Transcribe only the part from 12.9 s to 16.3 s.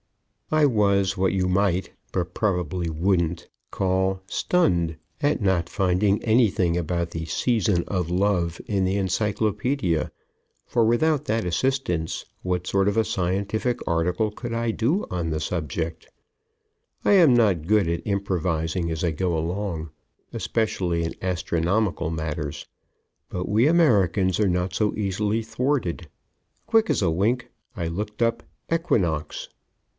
a scientific article could I do on the subject?